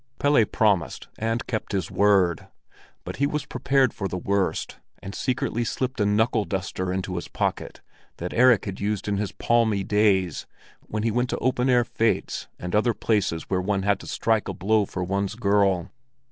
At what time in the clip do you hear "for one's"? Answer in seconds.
14.85-15.35